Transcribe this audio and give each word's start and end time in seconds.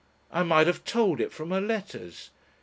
I 0.31 0.41
might 0.41 0.65
have 0.65 0.83
told 0.83 1.21
it 1.21 1.31
from 1.31 1.51
her 1.51 1.61
letters. 1.61 2.31